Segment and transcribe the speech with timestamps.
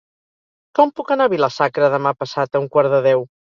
[0.79, 3.27] Com puc anar a Vila-sacra demà passat a un quart de deu?